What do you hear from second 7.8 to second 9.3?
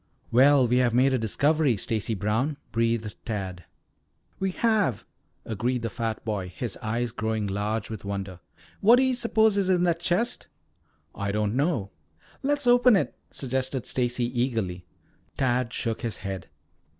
with wonder. "What do you